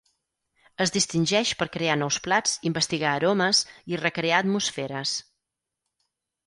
Es 0.85 0.93
distingeix 0.95 1.51
per 1.59 1.67
crear 1.75 1.97
nous 2.03 2.17
plats, 2.29 2.57
investigar 2.71 3.13
aromes 3.19 3.63
i 3.95 4.01
recrear 4.05 4.43
atmosferes. 4.43 5.15